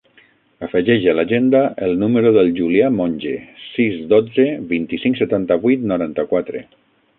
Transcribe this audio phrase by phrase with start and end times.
[0.67, 3.35] Afegeix a l'agenda el número del Julià Monge:
[3.67, 6.67] sis, dotze, vint-i-cinc, setanta-vuit, noranta-quatre.